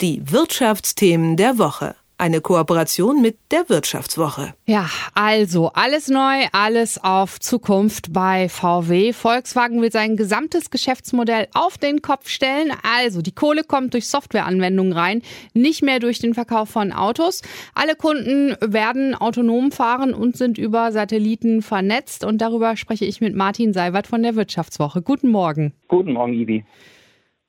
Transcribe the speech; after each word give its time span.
Die 0.00 0.22
Wirtschaftsthemen 0.32 1.36
der 1.36 1.58
Woche. 1.58 1.94
Eine 2.16 2.40
Kooperation 2.40 3.20
mit 3.20 3.36
der 3.50 3.68
Wirtschaftswoche. 3.68 4.54
Ja, 4.64 4.88
also 5.12 5.72
alles 5.74 6.08
neu, 6.08 6.46
alles 6.52 7.04
auf 7.04 7.38
Zukunft 7.38 8.10
bei 8.10 8.48
VW. 8.48 9.12
Volkswagen 9.12 9.82
will 9.82 9.92
sein 9.92 10.16
gesamtes 10.16 10.70
Geschäftsmodell 10.70 11.48
auf 11.52 11.76
den 11.76 12.00
Kopf 12.00 12.30
stellen. 12.30 12.72
Also 12.82 13.20
die 13.20 13.32
Kohle 13.32 13.62
kommt 13.62 13.92
durch 13.92 14.08
Softwareanwendungen 14.08 14.94
rein, 14.94 15.20
nicht 15.52 15.82
mehr 15.82 15.98
durch 15.98 16.18
den 16.18 16.32
Verkauf 16.32 16.70
von 16.70 16.92
Autos. 16.92 17.42
Alle 17.74 17.94
Kunden 17.94 18.56
werden 18.62 19.14
autonom 19.14 19.70
fahren 19.70 20.14
und 20.14 20.34
sind 20.34 20.56
über 20.56 20.92
Satelliten 20.92 21.60
vernetzt. 21.60 22.24
Und 22.24 22.38
darüber 22.38 22.74
spreche 22.78 23.04
ich 23.04 23.20
mit 23.20 23.34
Martin 23.34 23.74
Seiwert 23.74 24.06
von 24.06 24.22
der 24.22 24.34
Wirtschaftswoche. 24.34 25.02
Guten 25.02 25.28
Morgen. 25.28 25.74
Guten 25.88 26.14
Morgen, 26.14 26.32
Ivi. 26.32 26.64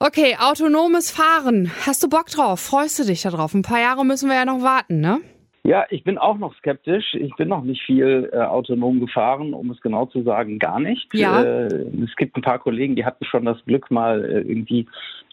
Okay, 0.04 0.36
autonomes 0.40 1.12
Fahren. 1.12 1.70
Hast 1.86 2.02
du 2.02 2.10
Bock 2.10 2.26
drauf? 2.26 2.60
Freust 2.60 2.98
du 2.98 3.04
dich 3.04 3.22
darauf? 3.22 3.54
Ein 3.54 3.62
paar 3.62 3.80
Jahre 3.80 4.04
müssen 4.04 4.30
wir 4.30 4.36
ja 4.36 4.46
noch 4.46 4.64
warten, 4.64 5.00
ne? 5.00 5.20
Ja, 5.64 5.86
ich 5.92 6.04
bin 6.04 6.18
auch 6.18 6.40
noch 6.40 6.56
skeptisch. 6.56 7.14
Ich 7.14 7.36
bin 7.36 7.50
noch 7.50 7.62
nicht 7.64 7.84
viel 7.84 8.28
äh, 8.34 8.38
autonom 8.38 9.00
gefahren, 9.00 9.54
um 9.54 9.70
es 9.70 9.80
genau 9.82 10.08
zu 10.08 10.24
sagen, 10.24 10.58
gar 10.58 10.80
nicht. 10.80 11.14
Ja. 11.14 11.44
Äh, 11.44 11.86
es 12.04 12.16
gibt 12.16 12.36
ein 12.36 12.42
paar 12.42 12.58
Kollegen, 12.58 12.96
die 12.96 13.06
hatten 13.06 13.24
schon 13.26 13.46
das 13.46 13.64
Glück, 13.66 13.92
mal 13.92 14.26
äh, 14.26 14.40
irgendwie 14.40 14.88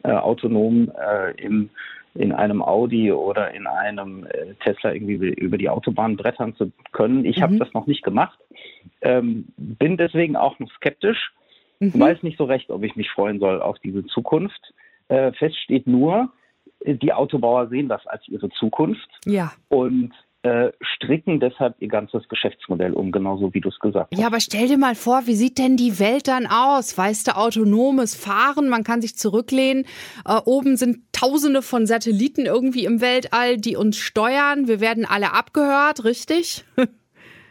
äh, 0.04 0.10
autonom 0.10 0.92
äh, 1.00 1.30
im, 1.42 1.70
in 2.12 2.32
einem 2.32 2.60
Audi 2.60 3.10
oder 3.10 3.54
in 3.54 3.66
einem 3.66 4.26
äh, 4.26 4.52
Tesla 4.62 4.92
irgendwie 4.92 5.14
über 5.14 5.56
die 5.56 5.70
Autobahn 5.70 6.18
brettern 6.18 6.54
zu 6.56 6.73
können. 6.92 7.24
Ich 7.24 7.38
mhm. 7.38 7.42
habe 7.42 7.56
das 7.56 7.73
noch 7.73 7.87
nicht 7.87 8.02
gemacht. 8.02 8.38
Ähm, 9.00 9.46
bin 9.56 9.96
deswegen 9.96 10.37
auch 10.37 10.59
noch 10.59 10.70
skeptisch. 10.73 11.32
Mhm. 11.80 11.98
Weiß 11.98 12.23
nicht 12.23 12.38
so 12.38 12.45
recht, 12.45 12.70
ob 12.70 12.82
ich 12.82 12.96
mich 12.96 13.10
freuen 13.10 13.38
soll 13.38 13.62
auf 13.62 13.78
diese 13.78 14.05
Zukunft. 14.06 14.74
Äh, 15.09 15.32
fest 15.32 15.56
steht 15.59 15.87
nur, 15.87 16.32
die 16.84 17.12
Autobauer 17.12 17.68
sehen 17.68 17.88
das 17.88 18.06
als 18.06 18.27
ihre 18.28 18.51
Zukunft 18.51 19.09
ja. 19.24 19.52
und 19.68 20.12
äh, 20.43 20.71
stricken 20.80 21.40
deshalb 21.40 21.74
ihr 21.80 21.88
ganzes 21.88 22.29
Geschäftsmodell 22.29 22.93
um, 22.93 23.10
genauso 23.10 23.52
wie 23.54 23.60
du 23.60 23.71
es 23.71 23.79
gesagt 23.80 24.12
hast. 24.12 24.21
Ja, 24.21 24.29
aber 24.29 24.38
stell 24.38 24.68
dir 24.68 24.79
mal 24.79 24.95
vor, 24.95 25.26
wie 25.26 25.34
sieht 25.34 25.59
denn 25.59 25.76
die 25.76 25.99
Welt 25.99 26.29
dann 26.29 26.46
aus? 26.46 26.96
Weißt 26.96 27.26
du, 27.26 27.37
autonomes 27.37 28.15
Fahren, 28.15 28.68
man 28.68 28.84
kann 28.84 29.02
sich 29.02 29.16
zurücklehnen. 29.16 29.84
Äh, 30.24 30.38
oben 30.45 30.76
sind 30.76 31.12
tausende 31.12 31.60
von 31.60 31.87
Satelliten 31.87 32.46
irgendwie 32.46 32.84
im 32.84 33.01
Weltall, 33.01 33.56
die 33.56 33.76
uns 33.76 33.96
steuern. 33.96 34.68
Wir 34.68 34.80
werden 34.80 35.04
alle 35.04 35.32
abgehört, 35.32 36.04
richtig? 36.04 36.65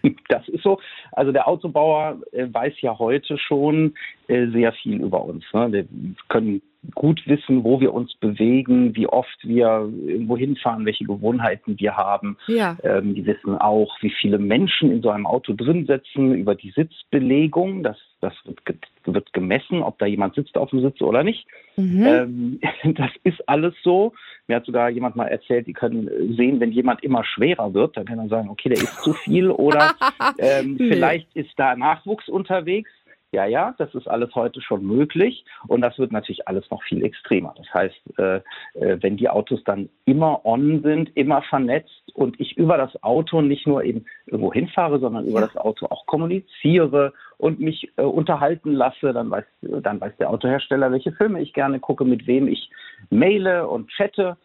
Das 0.30 0.48
ist 0.50 0.64
so. 0.64 0.80
Also 1.14 1.32
der 1.32 1.48
Autobauer 1.48 2.20
äh, 2.32 2.48
weiß 2.52 2.74
ja 2.82 2.98
heute 2.98 3.38
schon 3.38 3.94
äh, 4.28 4.48
sehr 4.48 4.74
viel 4.74 5.02
über 5.02 5.24
uns. 5.24 5.44
Ne? 5.54 5.72
Wir 5.72 5.86
können 6.28 6.62
gut 6.96 7.22
wissen, 7.26 7.64
wo 7.64 7.80
wir 7.80 7.94
uns 7.94 8.14
bewegen, 8.16 8.96
wie 8.96 9.08
oft 9.08 9.38
wir 9.44 9.90
irgendwo 10.06 10.38
hinfahren, 10.38 10.86
welche 10.86 11.06
Gewohnheiten 11.06 11.80
wir 11.80 11.96
haben. 11.96 12.38
Ja. 12.48 12.78
Ähm, 12.84 13.16
die 13.16 13.26
wissen 13.26 13.58
auch, 13.58 13.96
wie 14.02 14.10
viele 14.10 14.38
Menschen 14.38 14.92
in 14.92 15.02
so 15.02 15.10
einem 15.10 15.26
Auto 15.26 15.54
drin 15.54 15.86
sitzen, 15.86 16.34
über 16.36 16.56
die 16.56 16.72
Sitzbelegung. 16.72 17.84
Das, 17.84 17.98
das 18.22 18.34
wird, 18.46 18.66
ge 18.66 18.76
wird 19.06 19.34
gemessen, 19.34 19.82
ob 19.82 20.00
da 20.00 20.06
jemand 20.06 20.36
sitzt 20.36 20.58
auf 20.58 20.70
dem 20.70 20.82
Sitz 20.82 21.02
oder 21.02 21.24
nicht. 21.24 21.48
Mhm. 21.76 22.06
Ähm, 22.06 22.60
das 22.96 23.12
ist 23.24 23.48
alles 23.48 23.74
so. 23.84 24.14
Mir 24.48 24.58
hat 24.58 24.66
sogar 24.66 24.90
jemand 24.90 25.16
mal 25.16 25.28
erzählt, 25.28 25.68
die 25.68 25.74
können 25.74 26.10
sehen, 26.36 26.60
wenn 26.60 26.72
jemand 26.72 27.04
immer 27.04 27.24
schwerer 27.24 27.74
wird, 27.74 27.98
dann 27.98 28.06
kann 28.06 28.18
man 28.18 28.30
sagen, 28.30 28.50
okay, 28.50 28.70
der 28.70 28.78
isst 28.78 29.02
zu 29.04 29.14
viel 29.14 29.50
oder 29.50 29.94
ähm, 30.40 30.78
vielleicht 30.78 31.36
ist 31.36 31.52
da 31.58 31.76
Nachwuchs 31.76 32.30
unterwegs. 32.30 32.90
Ja, 33.34 33.46
ja, 33.46 33.76
das 33.78 33.94
ist 33.94 34.08
alles 34.08 34.34
heute 34.36 34.62
schon 34.62 34.86
möglich 34.86 35.44
und 35.68 35.82
das 35.82 36.00
wird 36.00 36.14
natürlich 36.14 36.48
alles 36.48 36.70
noch 36.72 36.82
viel 36.84 37.04
extremer. 37.04 37.54
Das 37.58 37.74
heißt, 37.74 38.20
äh, 38.20 38.38
äh, 38.76 38.98
wenn 39.02 39.18
die 39.18 39.28
Autos 39.28 39.62
dann 39.66 39.90
immer 40.06 40.46
on 40.46 40.82
sind, 40.82 41.12
immer 41.18 41.42
vernetzt 41.42 42.14
und 42.14 42.40
ich 42.40 42.56
über 42.56 42.78
das 42.78 43.04
Auto 43.04 43.42
nicht 43.42 43.68
nur 43.68 43.84
eben 43.84 44.06
irgendwo 44.28 44.54
hinfahre, 44.54 45.00
sondern 45.00 45.26
über 45.26 45.42
das 45.42 45.58
Auto 45.58 45.88
auch 45.88 46.06
kommuniziere 46.06 47.12
und 47.38 47.60
mich 47.60 47.92
äh, 47.98 48.04
unterhalten 48.04 48.72
lasse, 48.72 49.12
dann 49.12 49.30
weiß, 49.30 49.46
dann 49.62 50.00
weiß 50.00 50.16
der 50.20 50.30
Autohersteller, 50.30 50.90
welche 50.94 51.12
Filme 51.12 51.42
ich 51.42 51.52
gerne 51.52 51.82
gucke, 51.82 52.06
mit 52.06 52.28
wem 52.28 52.48
ich 52.48 52.70
maile 53.10 53.68
und 53.68 53.90
chatte 53.90 54.38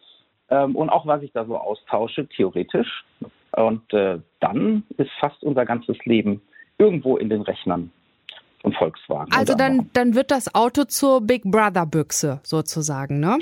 ähm, 0.49 0.75
und 0.75 0.89
auch 0.89 1.07
was 1.07 1.23
ich 1.23 1.31
da 1.31 1.45
so 1.45 1.55
austausche, 1.55 2.27
theoretisch. 2.27 3.05
Und 3.53 3.93
äh, 3.93 4.19
dann 4.41 4.83
ist 4.97 5.11
fast 5.21 5.41
unser 5.41 5.65
ganzes 5.65 5.97
Leben 6.03 6.41
irgendwo 6.77 7.15
in 7.15 7.29
den 7.29 7.43
Rechnern 7.43 7.89
und 8.63 8.75
Volkswagen. 8.75 9.31
Also 9.31 9.55
dann, 9.55 9.89
dann 9.93 10.15
wird 10.15 10.31
das 10.31 10.53
Auto 10.55 10.85
zur 10.85 11.21
Big 11.21 11.43
Brother 11.43 11.85
Büchse 11.85 12.39
sozusagen, 12.43 13.19
ne? 13.19 13.37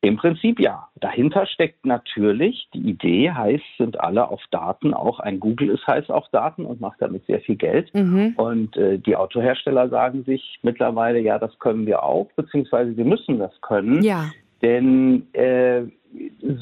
Im 0.00 0.16
Prinzip 0.16 0.60
ja. 0.60 0.88
Dahinter 0.96 1.46
steckt 1.46 1.86
natürlich 1.86 2.68
die 2.74 2.90
Idee, 2.90 3.30
heißt, 3.30 3.64
sind 3.78 4.00
alle 4.00 4.28
auf 4.28 4.42
Daten, 4.50 4.92
auch 4.92 5.18
ein 5.18 5.40
Google 5.40 5.70
ist 5.70 5.86
heiß 5.86 6.10
auf 6.10 6.28
Daten 6.30 6.66
und 6.66 6.80
macht 6.80 7.00
damit 7.00 7.24
sehr 7.26 7.40
viel 7.40 7.56
Geld. 7.56 7.92
Mhm. 7.94 8.34
Und 8.36 8.76
äh, 8.76 8.98
die 8.98 9.16
Autohersteller 9.16 9.88
sagen 9.88 10.24
sich 10.24 10.58
mittlerweile, 10.62 11.20
ja, 11.20 11.38
das 11.38 11.58
können 11.58 11.86
wir 11.86 12.02
auch, 12.02 12.30
beziehungsweise 12.36 12.96
wir 12.96 13.04
müssen 13.04 13.38
das 13.38 13.52
können. 13.62 14.02
Ja. 14.02 14.30
Denn 14.60 15.26
äh, 15.32 15.84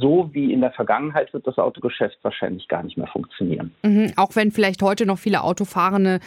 so 0.01 0.31
wie 0.33 0.53
in 0.53 0.61
der 0.61 0.73
Vergangenheit 0.73 1.33
wird 1.33 1.47
das 1.47 1.59
Autogeschäft 1.59 2.19
wahrscheinlich 2.23 2.69
gar 2.69 2.83
nicht 2.83 2.97
mehr 2.97 3.07
funktionieren. 3.07 3.73
Mhm, 3.83 4.13
auch 4.17 4.35
wenn 4.35 4.51
vielleicht 4.51 4.83
heute 4.83 5.07
noch 5.07 5.19
viele 5.19 5.43
Autofahrende, 5.43 6.21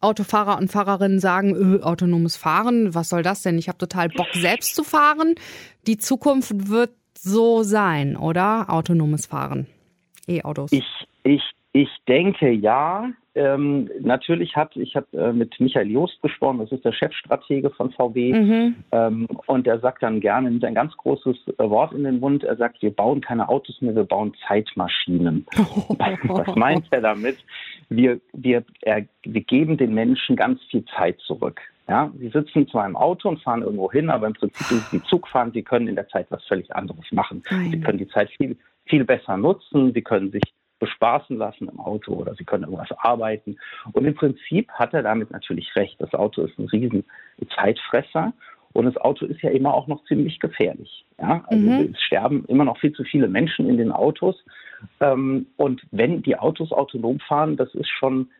Autofahrer 0.00 0.58
und 0.58 0.70
Fahrerinnen 0.70 1.18
sagen, 1.18 1.54
öh, 1.54 1.82
autonomes 1.82 2.36
Fahren, 2.36 2.94
was 2.94 3.08
soll 3.08 3.22
das 3.22 3.42
denn? 3.42 3.58
Ich 3.58 3.68
habe 3.68 3.78
total 3.78 4.08
Bock, 4.08 4.28
selbst 4.32 4.74
zu 4.74 4.84
fahren. 4.84 5.34
Die 5.86 5.98
Zukunft 5.98 6.68
wird 6.68 6.90
so 7.14 7.62
sein, 7.62 8.16
oder? 8.16 8.66
Autonomes 8.68 9.26
Fahren. 9.26 9.66
E-Autos. 10.28 10.72
Ich, 10.72 10.86
ich, 11.24 11.42
ich 11.72 11.90
denke 12.06 12.50
ja. 12.50 13.10
Ähm, 13.34 13.88
natürlich 14.00 14.56
hat, 14.56 14.74
ich 14.74 14.96
habe 14.96 15.06
äh, 15.16 15.32
mit 15.32 15.60
Michael 15.60 15.88
Joost 15.88 16.20
gesprochen, 16.22 16.58
das 16.58 16.72
ist 16.72 16.84
der 16.84 16.92
Chefstratege 16.92 17.70
von 17.70 17.92
VW, 17.92 18.32
mhm. 18.32 18.74
ähm, 18.90 19.28
und 19.46 19.64
er 19.68 19.78
sagt 19.78 20.02
dann 20.02 20.18
gerne, 20.18 20.50
nimmt 20.50 20.64
ein 20.64 20.74
ganz 20.74 20.96
großes 20.96 21.36
äh, 21.56 21.70
Wort 21.70 21.92
in 21.92 22.02
den 22.02 22.18
Mund, 22.18 22.42
er 22.42 22.56
sagt, 22.56 22.82
wir 22.82 22.90
bauen 22.90 23.20
keine 23.20 23.48
Autos 23.48 23.80
mehr, 23.80 23.94
wir 23.94 24.02
bauen 24.02 24.34
Zeitmaschinen. 24.48 25.46
Was 26.24 26.56
meint 26.56 26.86
er 26.90 27.00
damit? 27.00 27.36
Wir, 27.90 28.20
wir, 28.32 28.64
er, 28.82 29.04
wir 29.22 29.42
geben 29.42 29.76
den 29.76 29.94
Menschen 29.94 30.34
ganz 30.34 30.60
viel 30.64 30.84
Zeit 30.96 31.20
zurück. 31.20 31.60
Ja, 31.88 32.12
sie 32.18 32.30
sitzen 32.30 32.66
zwar 32.66 32.86
im 32.86 32.96
Auto 32.96 33.28
und 33.28 33.40
fahren 33.40 33.62
irgendwo 33.62 33.90
hin, 33.92 34.10
aber 34.10 34.26
im 34.26 34.34
Prinzip 34.34 34.76
ist 34.76 34.90
sie 34.90 35.02
Zug 35.04 35.28
fahren, 35.28 35.52
sie 35.54 35.62
können 35.62 35.86
in 35.86 35.94
der 35.94 36.08
Zeit 36.08 36.26
was 36.30 36.44
völlig 36.44 36.74
anderes 36.74 37.04
machen. 37.12 37.42
Nein. 37.50 37.70
Sie 37.70 37.80
können 37.80 37.98
die 37.98 38.08
Zeit 38.08 38.30
viel, 38.36 38.56
viel 38.86 39.04
besser 39.04 39.36
nutzen, 39.36 39.92
sie 39.94 40.02
können 40.02 40.32
sich 40.32 40.42
bespaßen 40.78 41.36
lassen 41.36 41.68
im 41.68 41.80
Auto 41.80 42.12
oder 42.12 42.34
sie 42.34 42.44
können 42.44 42.64
irgendwas 42.64 42.92
arbeiten. 42.98 43.58
Und 43.92 44.04
im 44.04 44.14
Prinzip 44.14 44.70
hat 44.72 44.94
er 44.94 45.02
damit 45.02 45.30
natürlich 45.30 45.74
recht. 45.76 45.96
Das 46.00 46.14
Auto 46.14 46.42
ist 46.42 46.58
ein 46.58 46.68
riesen 46.68 47.04
Zeitfresser 47.54 48.32
und 48.72 48.84
das 48.84 48.96
Auto 48.96 49.26
ist 49.26 49.42
ja 49.42 49.50
immer 49.50 49.74
auch 49.74 49.86
noch 49.86 50.04
ziemlich 50.04 50.38
gefährlich. 50.40 51.04
Ja? 51.18 51.44
Also 51.48 51.64
mhm. 51.64 51.92
es 51.94 52.02
sterben 52.02 52.44
immer 52.46 52.64
noch 52.64 52.78
viel 52.78 52.92
zu 52.92 53.04
viele 53.04 53.28
Menschen 53.28 53.68
in 53.68 53.76
den 53.76 53.92
Autos. 53.92 54.44
Ähm, 55.00 55.46
und 55.56 55.82
wenn 55.90 56.22
die 56.22 56.36
Autos 56.36 56.72
autonom 56.72 57.18
fahren, 57.20 57.56
das 57.56 57.74
ist 57.74 57.88
schon, 57.88 58.30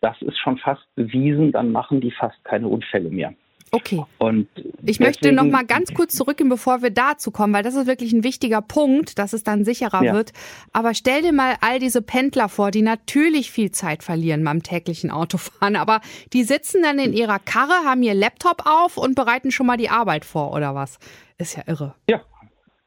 das 0.00 0.20
ist 0.22 0.38
schon 0.38 0.58
fast 0.58 0.86
bewiesen, 0.94 1.52
dann 1.52 1.72
machen 1.72 2.00
die 2.00 2.12
fast 2.12 2.42
keine 2.44 2.68
Unfälle 2.68 3.10
mehr. 3.10 3.34
Okay. 3.70 4.02
Und 4.18 4.48
ich 4.82 5.00
möchte 5.00 5.32
noch 5.32 5.44
mal 5.44 5.64
ganz 5.64 5.92
kurz 5.92 6.14
zurückgehen, 6.14 6.48
bevor 6.48 6.82
wir 6.82 6.90
dazu 6.90 7.30
kommen, 7.30 7.52
weil 7.52 7.62
das 7.62 7.74
ist 7.74 7.86
wirklich 7.86 8.12
ein 8.12 8.24
wichtiger 8.24 8.62
Punkt, 8.62 9.18
dass 9.18 9.32
es 9.32 9.44
dann 9.44 9.64
sicherer 9.64 10.02
ja. 10.02 10.14
wird. 10.14 10.32
Aber 10.72 10.94
stell 10.94 11.22
dir 11.22 11.32
mal 11.32 11.56
all 11.60 11.78
diese 11.78 12.02
Pendler 12.02 12.48
vor, 12.48 12.70
die 12.70 12.82
natürlich 12.82 13.50
viel 13.50 13.70
Zeit 13.70 14.02
verlieren 14.02 14.42
beim 14.44 14.62
täglichen 14.62 15.10
Autofahren, 15.10 15.76
aber 15.76 16.00
die 16.32 16.44
sitzen 16.44 16.82
dann 16.82 16.98
in 16.98 17.12
ihrer 17.12 17.38
Karre, 17.38 17.84
haben 17.84 18.02
ihr 18.02 18.14
Laptop 18.14 18.64
auf 18.64 18.96
und 18.96 19.14
bereiten 19.14 19.50
schon 19.50 19.66
mal 19.66 19.76
die 19.76 19.90
Arbeit 19.90 20.24
vor 20.24 20.52
oder 20.52 20.74
was? 20.74 20.98
Ist 21.36 21.56
ja 21.56 21.62
irre. 21.66 21.94
Ja, 22.08 22.22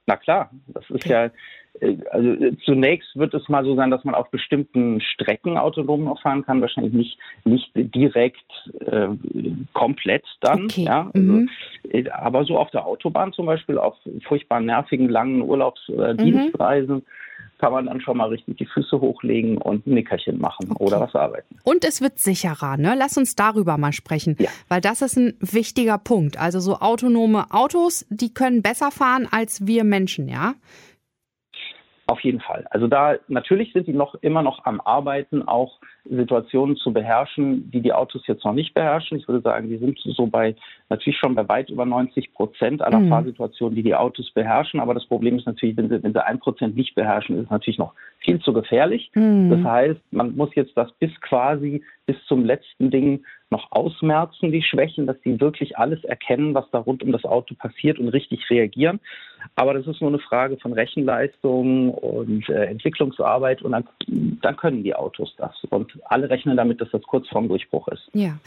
na 0.07 0.17
klar, 0.17 0.49
das 0.67 0.83
ist 0.85 1.05
okay. 1.05 1.09
ja 1.09 1.31
also 2.11 2.29
äh, 2.29 2.55
zunächst 2.63 3.15
wird 3.15 3.33
es 3.33 3.47
mal 3.49 3.63
so 3.63 3.75
sein, 3.75 3.91
dass 3.91 4.03
man 4.03 4.15
auf 4.15 4.29
bestimmten 4.29 5.01
Strecken 5.01 5.57
autonom 5.57 6.03
noch 6.03 6.21
fahren 6.21 6.45
kann, 6.45 6.61
wahrscheinlich 6.61 6.93
nicht, 6.93 7.17
nicht 7.43 7.71
direkt 7.75 8.51
äh, 8.79 9.07
komplett 9.73 10.25
dann. 10.41 10.65
Okay. 10.65 10.83
Ja, 10.83 11.09
also, 11.13 11.19
mhm. 11.19 11.49
Äh, 11.89 12.09
aber 12.09 12.45
so 12.45 12.57
auf 12.57 12.69
der 12.71 12.85
Autobahn 12.85 13.33
zum 13.33 13.45
Beispiel, 13.45 13.77
auf 13.77 13.95
furchtbar 14.27 14.59
nervigen, 14.59 15.09
langen 15.09 15.41
Urlaubs- 15.41 15.89
oder 15.89 16.13
mhm. 16.13 16.17
Dienstreisen, 16.17 17.03
kann 17.61 17.71
man 17.71 17.85
dann 17.85 18.01
schon 18.01 18.17
mal 18.17 18.29
richtig 18.29 18.57
die 18.57 18.65
Füße 18.65 18.99
hochlegen 18.99 19.57
und 19.57 19.85
ein 19.85 19.93
Nickerchen 19.93 20.39
machen 20.39 20.71
okay. 20.71 20.83
oder 20.83 20.99
was 20.99 21.13
arbeiten. 21.13 21.57
Und 21.63 21.85
es 21.85 22.01
wird 22.01 22.17
sicherer, 22.17 22.75
ne? 22.77 22.95
Lass 22.97 23.17
uns 23.17 23.35
darüber 23.35 23.77
mal 23.77 23.93
sprechen, 23.93 24.35
ja. 24.39 24.49
weil 24.67 24.81
das 24.81 25.03
ist 25.03 25.15
ein 25.15 25.35
wichtiger 25.39 25.99
Punkt. 25.99 26.39
Also 26.39 26.59
so 26.59 26.77
autonome 26.77 27.45
Autos, 27.51 28.05
die 28.09 28.33
können 28.33 28.63
besser 28.63 28.89
fahren 28.89 29.27
als 29.29 29.67
wir 29.67 29.83
Menschen, 29.83 30.27
ja? 30.27 30.55
Auf 32.11 32.19
jeden 32.25 32.41
Fall. 32.41 32.67
Also 32.71 32.87
da 32.87 33.15
natürlich 33.29 33.71
sind 33.71 33.87
die 33.87 33.93
noch 33.93 34.15
immer 34.15 34.41
noch 34.41 34.65
am 34.65 34.81
Arbeiten, 34.81 35.47
auch 35.47 35.79
Situationen 36.03 36.75
zu 36.75 36.91
beherrschen, 36.91 37.71
die 37.71 37.79
die 37.79 37.93
Autos 37.93 38.27
jetzt 38.27 38.43
noch 38.43 38.51
nicht 38.51 38.73
beherrschen. 38.73 39.17
Ich 39.17 39.29
würde 39.29 39.39
sagen, 39.39 39.69
die 39.69 39.77
sind 39.77 39.97
so 40.03 40.27
bei 40.27 40.53
natürlich 40.89 41.17
schon 41.17 41.35
bei 41.35 41.47
weit 41.47 41.69
über 41.69 41.85
90 41.85 42.33
Prozent 42.33 42.81
aller 42.81 42.99
mhm. 42.99 43.07
Fahrsituationen, 43.07 43.77
die 43.77 43.83
die 43.83 43.95
Autos 43.95 44.29
beherrschen. 44.31 44.81
Aber 44.81 44.93
das 44.93 45.05
Problem 45.05 45.37
ist 45.37 45.45
natürlich, 45.45 45.77
wenn 45.77 45.87
sie, 45.87 46.03
wenn 46.03 46.11
sie 46.11 46.25
ein 46.25 46.39
Prozent 46.39 46.75
nicht 46.75 46.95
beherrschen, 46.95 47.37
ist 47.37 47.45
es 47.45 47.49
natürlich 47.49 47.79
noch 47.79 47.93
viel 48.19 48.41
zu 48.41 48.51
gefährlich. 48.51 49.09
Mhm. 49.13 49.49
Das 49.49 49.63
heißt, 49.63 50.01
man 50.11 50.35
muss 50.35 50.53
jetzt 50.53 50.75
das 50.75 50.91
bis 50.99 51.11
quasi 51.21 51.81
bis 52.07 52.17
zum 52.25 52.43
letzten 52.43 52.91
Ding 52.91 53.23
noch 53.51 53.71
ausmerzen, 53.71 54.51
die 54.51 54.63
Schwächen, 54.63 55.05
dass 55.05 55.19
die 55.21 55.39
wirklich 55.39 55.77
alles 55.77 56.03
erkennen, 56.05 56.55
was 56.55 56.65
da 56.71 56.79
rund 56.79 57.03
um 57.03 57.11
das 57.11 57.25
Auto 57.25 57.53
passiert 57.53 57.99
und 57.99 58.07
richtig 58.09 58.49
reagieren. 58.49 58.99
Aber 59.55 59.73
das 59.73 59.85
ist 59.85 60.01
nur 60.01 60.09
eine 60.09 60.19
Frage 60.19 60.57
von 60.57 60.73
Rechenleistung 60.73 61.93
und 61.93 62.47
äh, 62.49 62.65
Entwicklungsarbeit 62.65 63.61
und 63.61 63.73
dann, 63.73 63.87
dann 64.41 64.55
können 64.55 64.83
die 64.83 64.95
Autos 64.95 65.35
das. 65.37 65.53
Und 65.69 65.91
alle 66.05 66.29
rechnen 66.29 66.55
damit, 66.55 66.79
dass 66.79 66.89
das 66.91 67.01
kurz 67.03 67.27
vorm 67.27 67.49
Durchbruch 67.49 67.87
ist. 67.89 68.09
Ja. 68.13 68.37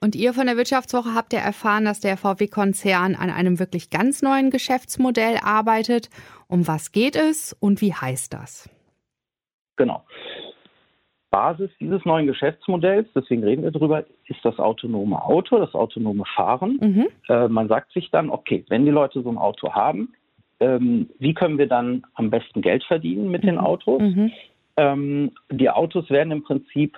Und 0.00 0.14
ihr 0.14 0.32
von 0.32 0.46
der 0.46 0.56
Wirtschaftswoche 0.56 1.14
habt 1.14 1.32
ja 1.32 1.40
erfahren, 1.40 1.84
dass 1.84 2.00
der 2.00 2.16
VW-Konzern 2.16 3.14
an 3.16 3.30
einem 3.30 3.58
wirklich 3.58 3.90
ganz 3.90 4.22
neuen 4.22 4.50
Geschäftsmodell 4.50 5.38
arbeitet. 5.42 6.08
Um 6.46 6.68
was 6.68 6.92
geht 6.92 7.16
es 7.16 7.52
und 7.58 7.80
wie 7.80 7.92
heißt 7.92 8.32
das? 8.32 8.70
Genau. 9.76 10.04
Basis 11.30 11.70
dieses 11.78 12.04
neuen 12.04 12.26
Geschäftsmodells, 12.26 13.08
deswegen 13.14 13.44
reden 13.44 13.62
wir 13.62 13.70
darüber, 13.70 14.04
ist 14.26 14.44
das 14.44 14.58
autonome 14.58 15.22
Auto, 15.22 15.58
das 15.58 15.74
autonome 15.74 16.24
Fahren. 16.34 16.78
Mhm. 16.80 17.08
Äh, 17.28 17.48
man 17.48 17.68
sagt 17.68 17.92
sich 17.92 18.10
dann, 18.10 18.30
okay, 18.30 18.64
wenn 18.68 18.84
die 18.84 18.90
Leute 18.90 19.22
so 19.22 19.28
ein 19.28 19.38
Auto 19.38 19.72
haben, 19.72 20.14
ähm, 20.60 21.10
wie 21.18 21.34
können 21.34 21.58
wir 21.58 21.68
dann 21.68 22.04
am 22.14 22.30
besten 22.30 22.62
Geld 22.62 22.82
verdienen 22.84 23.30
mit 23.30 23.42
mhm. 23.42 23.46
den 23.46 23.58
Autos? 23.58 24.02
Mhm. 24.02 24.32
Ähm, 24.76 25.32
die 25.50 25.70
Autos 25.70 26.08
werden 26.10 26.32
im 26.32 26.42
Prinzip, 26.42 26.96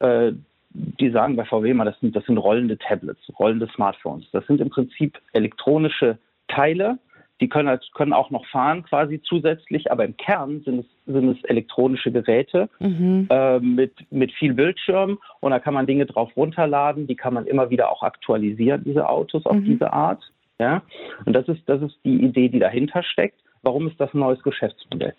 äh, 0.00 0.32
die 0.72 1.10
sagen 1.10 1.36
bei 1.36 1.44
VW 1.44 1.70
immer, 1.70 1.84
das 1.84 1.98
sind, 2.00 2.14
das 2.14 2.24
sind 2.26 2.38
rollende 2.38 2.78
Tablets, 2.78 3.20
rollende 3.38 3.68
Smartphones. 3.74 4.26
Das 4.32 4.46
sind 4.46 4.60
im 4.60 4.70
Prinzip 4.70 5.18
elektronische 5.32 6.18
Teile, 6.48 6.98
die 7.40 7.48
können, 7.48 7.78
können 7.94 8.12
auch 8.12 8.30
noch 8.30 8.46
fahren 8.46 8.82
quasi 8.84 9.20
zusätzlich, 9.22 9.90
aber 9.90 10.04
im 10.04 10.16
Kern 10.16 10.60
sind 10.60 10.80
es, 10.80 10.86
sind 11.12 11.36
es 11.36 11.44
elektronische 11.44 12.12
Geräte 12.12 12.68
mhm. 12.78 13.28
äh, 13.30 13.58
mit, 13.60 13.94
mit 14.10 14.32
viel 14.32 14.54
Bildschirm 14.54 15.18
und 15.40 15.50
da 15.50 15.58
kann 15.58 15.74
man 15.74 15.86
Dinge 15.86 16.06
drauf 16.06 16.30
runterladen, 16.36 17.06
die 17.06 17.16
kann 17.16 17.34
man 17.34 17.46
immer 17.46 17.70
wieder 17.70 17.90
auch 17.90 18.02
aktualisieren, 18.02 18.84
diese 18.84 19.08
Autos 19.08 19.46
auf 19.46 19.56
mhm. 19.56 19.64
diese 19.64 19.92
Art. 19.92 20.22
Ja? 20.58 20.82
Und 21.24 21.32
das 21.32 21.48
ist, 21.48 21.62
das 21.66 21.80
ist 21.82 21.96
die 22.04 22.22
Idee, 22.22 22.48
die 22.48 22.58
dahinter 22.58 23.02
steckt. 23.02 23.40
Warum 23.62 23.88
ist 23.88 23.98
das 23.98 24.12
ein 24.12 24.20
neues 24.20 24.42
Geschäftsmodell? 24.42 25.14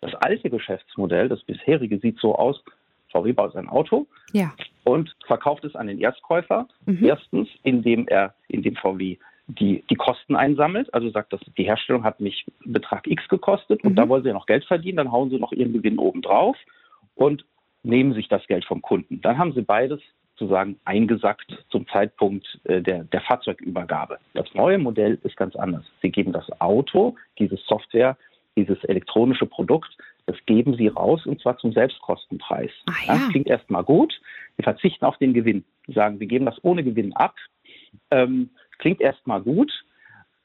Das 0.00 0.14
alte 0.16 0.50
Geschäftsmodell, 0.50 1.28
das 1.28 1.42
bisherige, 1.44 1.98
sieht 1.98 2.18
so 2.18 2.34
aus, 2.34 2.62
VW 3.10 3.32
baut 3.32 3.52
sein 3.52 3.68
Auto 3.68 4.06
ja. 4.32 4.52
und 4.84 5.14
verkauft 5.26 5.64
es 5.64 5.74
an 5.74 5.86
den 5.86 6.00
Erstkäufer. 6.00 6.68
Mhm. 6.84 7.04
Erstens, 7.04 7.48
indem 7.62 8.06
er, 8.08 8.34
indem 8.48 8.76
VW 8.76 9.16
die, 9.46 9.84
die 9.90 9.94
Kosten 9.94 10.36
einsammelt, 10.36 10.92
also 10.94 11.10
sagt, 11.10 11.32
dass 11.32 11.40
die 11.58 11.64
Herstellung 11.64 12.04
hat 12.04 12.20
mich 12.20 12.46
Betrag 12.64 13.06
X 13.06 13.28
gekostet 13.28 13.84
und 13.84 13.92
mhm. 13.92 13.96
da 13.96 14.08
wollen 14.08 14.22
sie 14.22 14.28
ja 14.28 14.34
noch 14.34 14.46
Geld 14.46 14.64
verdienen, 14.64 14.96
dann 14.96 15.12
hauen 15.12 15.30
sie 15.30 15.38
noch 15.38 15.52
ihren 15.52 15.72
Gewinn 15.72 15.98
oben 15.98 16.22
drauf 16.22 16.56
und 17.14 17.44
nehmen 17.82 18.14
sich 18.14 18.28
das 18.28 18.46
Geld 18.46 18.64
vom 18.64 18.80
Kunden. 18.80 19.20
Dann 19.20 19.38
haben 19.38 19.52
sie 19.52 19.62
beides 19.62 20.00
sozusagen 20.36 20.80
eingesackt 20.84 21.64
zum 21.70 21.86
Zeitpunkt 21.88 22.58
äh, 22.64 22.80
der, 22.80 23.04
der 23.04 23.20
Fahrzeugübergabe. 23.20 24.18
Das 24.32 24.52
neue 24.54 24.78
Modell 24.78 25.18
ist 25.22 25.36
ganz 25.36 25.54
anders. 25.54 25.84
Sie 26.02 26.10
geben 26.10 26.32
das 26.32 26.50
Auto, 26.60 27.14
diese 27.38 27.56
Software, 27.56 28.16
dieses 28.56 28.82
elektronische 28.84 29.46
Produkt, 29.46 29.96
das 30.26 30.36
geben 30.46 30.74
sie 30.76 30.88
raus 30.88 31.26
und 31.26 31.40
zwar 31.40 31.58
zum 31.58 31.72
Selbstkostenpreis. 31.72 32.70
Ah, 32.86 32.92
ja. 33.06 33.14
Das 33.14 33.28
klingt 33.28 33.46
erstmal 33.46 33.84
gut. 33.84 34.18
Wir 34.56 34.64
verzichten 34.64 35.04
auf 35.04 35.18
den 35.18 35.34
Gewinn. 35.34 35.64
Sie 35.86 35.92
sagen, 35.92 36.18
wir 36.18 36.26
geben 36.26 36.46
das 36.46 36.62
ohne 36.62 36.82
Gewinn 36.82 37.14
ab. 37.14 37.34
Ähm, 38.10 38.50
Klingt 38.78 39.00
erstmal 39.00 39.40
gut, 39.40 39.72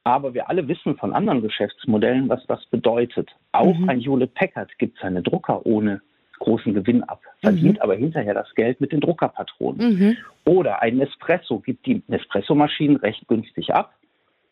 aber 0.03 0.33
wir 0.33 0.49
alle 0.49 0.67
wissen 0.67 0.97
von 0.97 1.13
anderen 1.13 1.41
Geschäftsmodellen, 1.41 2.29
was 2.29 2.45
das 2.47 2.65
bedeutet. 2.67 3.29
Auch 3.51 3.77
mhm. 3.77 3.89
ein 3.89 3.99
Hewlett 3.99 4.33
Packard 4.33 4.69
gibt 4.77 4.97
seine 4.99 5.21
Drucker 5.21 5.65
ohne 5.65 6.01
großen 6.39 6.73
Gewinn 6.73 7.03
ab, 7.03 7.21
verdient 7.41 7.75
mhm. 7.75 7.81
aber 7.81 7.95
hinterher 7.95 8.33
das 8.33 8.53
Geld 8.55 8.79
mit 8.81 8.91
den 8.91 9.01
Druckerpatronen. 9.01 9.99
Mhm. 9.99 10.17
Oder 10.45 10.81
ein 10.81 10.97
Nespresso 10.97 11.59
gibt 11.59 11.85
die 11.85 12.01
Nespresso-Maschinen 12.07 12.95
recht 12.97 13.27
günstig 13.27 13.73
ab, 13.73 13.93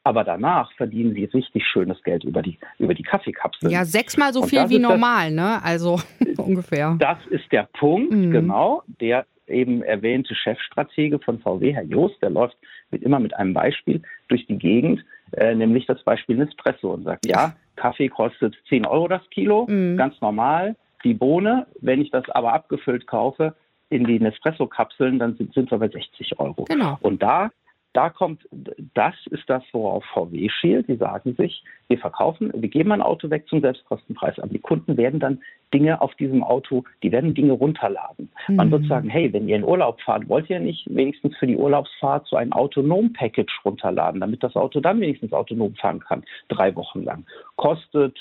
aber 0.04 0.24
danach 0.24 0.72
verdienen 0.74 1.14
sie 1.14 1.26
richtig 1.26 1.66
schönes 1.66 2.02
Geld 2.04 2.24
über 2.24 2.42
die, 2.42 2.60
über 2.78 2.94
die 2.94 3.04
Kaffeekapseln. 3.04 3.72
Ja, 3.72 3.84
sechsmal 3.86 4.34
so 4.34 4.44
viel 4.44 4.70
wie 4.70 4.80
normal, 4.80 5.28
das, 5.28 5.36
ne? 5.36 5.64
Also 5.64 6.00
ungefähr. 6.38 6.96
Das 7.00 7.18
ist 7.30 7.52
der 7.52 7.68
Punkt, 7.74 8.14
mhm. 8.14 8.32
genau, 8.32 8.84
der 9.02 9.26
eben 9.50 9.82
erwähnte 9.84 10.36
Chefstratege 10.36 11.20
von 11.20 11.40
VW, 11.40 11.74
Herr 11.74 11.84
Joost, 11.84 12.22
der 12.22 12.30
läuft 12.30 12.58
mit, 12.92 13.04
immer 13.04 13.20
mit 13.20 13.36
einem 13.36 13.54
Beispiel 13.54 14.02
durch 14.28 14.46
die 14.48 14.58
Gegend, 14.58 15.04
äh, 15.34 15.56
nämlich 15.56 15.86
das 15.86 16.04
Beispiel 16.04 16.38
Nespresso 16.38 16.92
und 16.92 17.04
sagt, 17.04 17.26
ja, 17.26 17.56
Kaffee 17.76 18.10
kostet 18.10 18.56
10 18.70 18.86
Euro 18.86 19.08
das 19.08 19.28
Kilo, 19.30 19.68
mhm. 19.68 19.98
ganz 19.98 20.20
normal. 20.22 20.76
Die 21.04 21.14
Bohne, 21.14 21.68
wenn 21.80 22.02
ich 22.02 22.12
das 22.12 22.28
aber 22.30 22.54
abgefüllt 22.54 23.08
kaufe 23.08 23.56
in 23.90 24.06
die 24.06 24.20
Nespresso-Kapseln, 24.20 25.20
dann 25.20 25.36
sind, 25.38 25.54
sind 25.54 25.72
wir 25.72 25.78
bei 25.78 25.88
60 25.88 26.40
Euro. 26.40 26.66
Genau. 26.66 26.98
Und 27.02 27.22
da 27.22 27.52
da 27.98 28.12
kommt, 28.12 28.48
das 28.94 29.16
ist 29.32 29.50
das, 29.50 29.64
worauf 29.72 30.06
VW 30.14 30.50
schielt. 30.50 30.88
Die 30.88 30.98
sagen 30.98 31.36
sich, 31.36 31.64
wir 31.88 31.98
verkaufen, 31.98 32.52
wir 32.54 32.70
geben 32.70 32.92
ein 32.92 33.02
Auto 33.02 33.32
weg 33.32 33.48
zum 33.48 33.62
Selbstkostenpreis, 33.62 34.38
aber 34.38 34.50
die 34.50 34.60
Kunden 34.60 34.98
werden 34.98 35.20
dann 35.20 35.42
Dinge 35.74 36.02
auf 36.02 36.16
diesem 36.16 36.44
Auto, 36.44 36.84
die 37.04 37.12
werden 37.12 37.34
Dinge 37.34 37.54
runterladen. 37.54 38.30
Mhm. 38.48 38.56
Man 38.56 38.72
wird 38.72 38.84
mhm. 38.84 38.88
sagen, 38.88 39.10
hey, 39.10 39.32
wenn 39.34 39.48
ihr 39.48 39.58
in 39.58 39.64
Urlaub 39.64 40.00
fahrt, 40.02 40.28
wollt 40.30 40.50
ihr 40.50 40.60
nicht 40.60 40.84
wenigstens 40.88 41.36
für 41.38 41.48
die 41.48 41.58
Urlaubsfahrt 41.58 42.28
so 42.28 42.36
ein 42.36 42.54
Autonom-Package 42.54 43.62
runterladen, 43.66 44.22
damit 44.22 44.44
das 44.44 44.56
Auto 44.56 44.80
dann 44.80 45.00
wenigstens 45.00 45.34
autonom 45.34 45.76
fahren 45.76 46.00
kann, 46.00 46.24
drei 46.48 46.76
Wochen 46.76 47.04
lang. 47.04 47.26
Kostet 47.56 48.18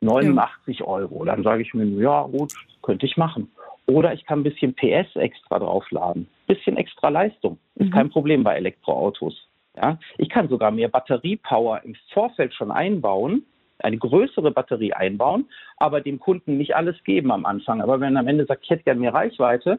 89 0.00 0.78
ja. 0.78 0.86
Euro. 0.86 1.24
Dann 1.24 1.42
sage 1.42 1.62
ich 1.62 1.74
mir, 1.74 1.84
ja 1.84 2.22
gut, 2.22 2.52
könnte 2.82 3.06
ich 3.06 3.16
machen. 3.16 3.50
Oder 3.86 4.12
ich 4.12 4.24
kann 4.24 4.40
ein 4.40 4.44
bisschen 4.44 4.74
PS 4.74 5.16
extra 5.16 5.58
draufladen. 5.58 6.22
Ein 6.22 6.54
bisschen 6.54 6.76
extra 6.76 7.08
Leistung. 7.08 7.58
Ist 7.74 7.88
mhm. 7.88 7.90
kein 7.92 8.10
Problem 8.10 8.44
bei 8.44 8.54
Elektroautos. 8.56 9.48
Ja? 9.76 9.98
Ich 10.18 10.28
kann 10.28 10.48
sogar 10.48 10.70
mehr 10.70 10.88
Batteriepower 10.88 11.82
im 11.84 11.96
Vorfeld 12.12 12.54
schon 12.54 12.70
einbauen, 12.70 13.44
eine 13.84 13.98
größere 13.98 14.50
Batterie 14.50 14.92
einbauen, 14.92 15.46
aber 15.76 16.00
dem 16.00 16.18
Kunden 16.20 16.58
nicht 16.58 16.76
alles 16.76 16.96
geben 17.04 17.30
am 17.30 17.46
Anfang. 17.46 17.80
Aber 17.80 18.00
wenn 18.00 18.16
er 18.16 18.20
am 18.20 18.28
Ende 18.28 18.46
sagt, 18.46 18.64
ich 18.64 18.70
hätte 18.70 18.84
gerne 18.84 19.00
mehr 19.00 19.14
Reichweite, 19.14 19.78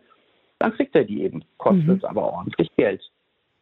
dann 0.59 0.73
kriegt 0.73 0.95
er 0.95 1.03
die 1.03 1.23
eben. 1.23 1.43
Kostet 1.57 2.03
mhm. 2.03 2.05
aber 2.05 2.33
ordentlich 2.33 2.69
Geld. 2.77 3.01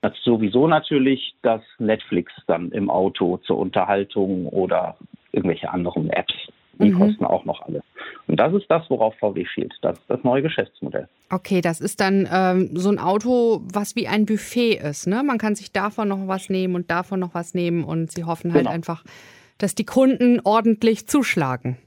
Das 0.01 0.13
ist 0.13 0.23
sowieso 0.23 0.67
natürlich 0.67 1.35
das 1.41 1.61
Netflix 1.77 2.31
dann 2.47 2.71
im 2.71 2.89
Auto 2.89 3.37
zur 3.37 3.57
Unterhaltung 3.57 4.47
oder 4.47 4.97
irgendwelche 5.31 5.69
anderen 5.69 6.09
Apps. 6.09 6.33
Die 6.81 6.91
mhm. 6.91 6.97
kosten 6.99 7.25
auch 7.25 7.43
noch 7.43 7.61
alle. 7.63 7.83
Und 8.27 8.39
das 8.39 8.53
ist 8.53 8.67
das, 8.69 8.89
worauf 8.89 9.13
VW 9.15 9.45
schielt. 9.45 9.73
Das 9.81 9.99
ist 9.99 10.09
das 10.09 10.23
neue 10.23 10.41
Geschäftsmodell. 10.41 11.09
Okay, 11.29 11.59
das 11.59 11.81
ist 11.81 11.99
dann 11.99 12.27
ähm, 12.31 12.69
so 12.73 12.89
ein 12.89 12.99
Auto, 12.99 13.61
was 13.73 13.97
wie 13.97 14.07
ein 14.07 14.25
Buffet 14.25 14.75
ist. 14.75 15.05
Ne? 15.05 15.21
Man 15.23 15.37
kann 15.37 15.55
sich 15.55 15.73
davon 15.73 16.07
noch 16.07 16.27
was 16.27 16.49
nehmen 16.49 16.75
und 16.75 16.89
davon 16.89 17.19
noch 17.19 17.33
was 17.33 17.53
nehmen 17.53 17.83
und 17.83 18.11
sie 18.11 18.23
hoffen 18.23 18.53
halt 18.53 18.63
genau. 18.63 18.73
einfach, 18.73 19.03
dass 19.59 19.75
die 19.75 19.85
Kunden 19.85 20.41
ordentlich 20.43 21.07
zuschlagen. 21.07 21.77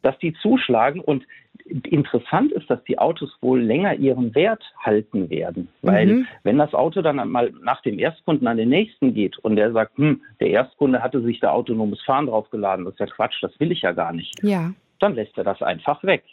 Dass 0.00 0.18
die 0.18 0.32
zuschlagen 0.34 1.00
und 1.00 1.26
interessant 1.64 2.52
ist, 2.52 2.68
dass 2.68 2.82
die 2.84 2.98
Autos 2.98 3.30
wohl 3.40 3.60
länger 3.60 3.94
ihren 3.94 4.34
Wert 4.34 4.62
halten 4.78 5.30
werden. 5.30 5.68
Weil 5.82 6.06
mhm. 6.06 6.26
wenn 6.42 6.58
das 6.58 6.74
Auto 6.74 7.00
dann 7.00 7.16
mal 7.28 7.52
nach 7.62 7.80
dem 7.82 7.98
Erstkunden 7.98 8.46
an 8.46 8.58
den 8.58 8.68
nächsten 8.68 9.14
geht 9.14 9.38
und 9.38 9.56
der 9.56 9.72
sagt, 9.72 9.96
hm, 9.96 10.20
der 10.40 10.48
Erstkunde 10.48 11.02
hatte 11.02 11.22
sich 11.22 11.40
da 11.40 11.52
autonomes 11.52 12.02
Fahren 12.02 12.26
draufgeladen, 12.26 12.84
das 12.84 12.94
ist 12.94 13.00
ja 13.00 13.06
Quatsch, 13.06 13.42
das 13.42 13.58
will 13.58 13.72
ich 13.72 13.82
ja 13.82 13.92
gar 13.92 14.12
nicht. 14.12 14.42
Ja. 14.42 14.72
Dann 14.98 15.14
lässt 15.14 15.36
er 15.38 15.44
das 15.44 15.62
einfach 15.62 16.02
weg. 16.04 16.24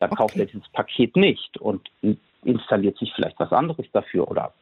Dann 0.00 0.10
okay. 0.10 0.16
kauft 0.18 0.36
er 0.36 0.46
dieses 0.46 0.68
Paket 0.68 1.16
nicht 1.16 1.56
und 1.58 1.90
installiert 2.44 2.98
sich 2.98 3.12
vielleicht 3.14 3.38
was 3.40 3.52
anderes 3.52 3.86
dafür 3.92 4.30
oder 4.30 4.52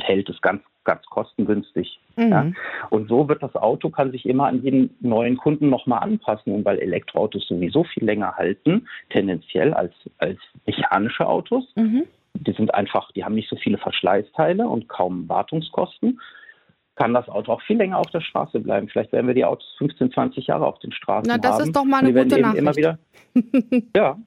hält 0.00 0.28
es 0.28 0.40
ganz, 0.40 0.62
ganz 0.84 1.04
kostengünstig. 1.06 1.98
Mhm. 2.16 2.28
Ja. 2.28 2.46
Und 2.90 3.08
so 3.08 3.28
wird 3.28 3.42
das 3.42 3.54
Auto, 3.56 3.90
kann 3.90 4.10
sich 4.10 4.26
immer 4.26 4.46
an 4.46 4.62
jeden 4.62 4.96
neuen 5.00 5.36
Kunden 5.36 5.68
nochmal 5.68 6.02
anpassen. 6.02 6.52
Und 6.54 6.64
weil 6.64 6.78
Elektroautos 6.78 7.46
sowieso 7.46 7.84
viel 7.84 8.04
länger 8.04 8.36
halten, 8.36 8.86
tendenziell 9.10 9.74
als, 9.74 9.92
als 10.18 10.38
mechanische 10.66 11.26
Autos, 11.26 11.64
mhm. 11.76 12.04
die 12.34 12.52
sind 12.52 12.74
einfach, 12.74 13.10
die 13.12 13.24
haben 13.24 13.34
nicht 13.34 13.48
so 13.48 13.56
viele 13.56 13.78
Verschleißteile 13.78 14.66
und 14.66 14.88
kaum 14.88 15.28
Wartungskosten, 15.28 16.20
kann 16.94 17.14
das 17.14 17.28
Auto 17.28 17.52
auch 17.52 17.62
viel 17.62 17.78
länger 17.78 17.98
auf 17.98 18.10
der 18.10 18.20
Straße 18.20 18.60
bleiben. 18.60 18.88
Vielleicht 18.88 19.12
werden 19.12 19.26
wir 19.26 19.34
die 19.34 19.44
Autos 19.44 19.74
15, 19.78 20.12
20 20.12 20.46
Jahre 20.46 20.66
auf 20.66 20.78
den 20.80 20.92
Straßen 20.92 21.30
haben. 21.30 21.40
Na, 21.42 21.48
das 21.48 21.58
haben. 21.58 21.64
ist 21.64 21.76
doch 21.76 21.84
mal 21.84 22.00
eine 22.00 22.12
gute 22.12 22.40
Nachricht. 22.40 22.58
Immer 22.58 22.76
wieder, 22.76 22.98
ja, 23.96 24.18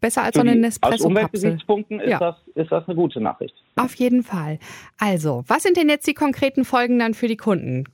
Besser 0.00 0.22
als 0.22 0.36
so 0.36 0.40
eine 0.40 0.54
Nespresso-Kapsel. 0.54 1.06
Aus 1.06 1.10
Umweltgesichtspunkten 1.10 2.00
ist, 2.00 2.10
ja. 2.10 2.18
das, 2.18 2.36
ist 2.54 2.70
das 2.70 2.86
eine 2.86 2.94
gute 2.94 3.20
Nachricht. 3.20 3.54
Auf 3.76 3.94
jeden 3.94 4.22
Fall. 4.22 4.58
Also, 4.98 5.44
was 5.46 5.62
sind 5.62 5.76
denn 5.76 5.88
jetzt 5.88 6.06
die 6.06 6.14
konkreten 6.14 6.64
Folgen 6.64 6.98
dann 6.98 7.14
für 7.14 7.28
die 7.28 7.36
Kunden? 7.36 7.84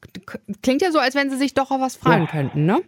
Klingt 0.62 0.82
ja 0.82 0.90
so, 0.90 0.98
als 0.98 1.14
wenn 1.14 1.30
sie 1.30 1.36
sich 1.36 1.54
doch 1.54 1.70
auf 1.70 1.80
was 1.80 1.96
freuen 1.96 2.24
ja. 2.24 2.30
könnten, 2.30 2.66
ne? 2.66 2.80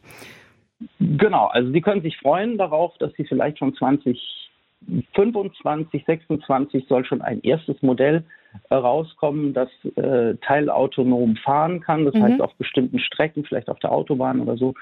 Genau, 1.00 1.46
also 1.46 1.73
Sie 1.73 1.80
können 1.80 2.02
sich 2.02 2.18
freuen 2.18 2.58
darauf, 2.58 2.92
dass 2.99 3.11
Sie 3.14 3.25
vielleicht 3.25 3.58
schon 3.58 3.75
2025, 3.75 6.04
26 6.04 6.87
soll 6.87 7.06
schon 7.06 7.23
ein 7.23 7.40
erstes 7.40 7.80
Modell 7.80 8.25
äh, 8.68 8.75
rauskommen, 8.75 9.54
das 9.54 9.70
äh, 9.96 10.35
teilautonom 10.42 11.37
fahren 11.37 11.80
kann. 11.80 12.04
Das 12.04 12.14
mhm. 12.14 12.23
heißt 12.23 12.42
auf 12.42 12.54
bestimmten 12.56 12.99
Strecken, 12.99 13.44
vielleicht 13.44 13.70
auf 13.70 13.78
der 13.78 13.92
Autobahn 13.92 14.40
oder 14.40 14.56
so. 14.56 14.75